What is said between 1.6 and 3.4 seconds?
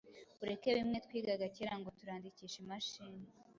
ngo turandikisha imashini.